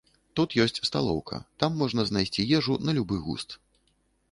[0.37, 3.49] Тут ёсць сталоўка, там можна знайсці ежу на любы густ.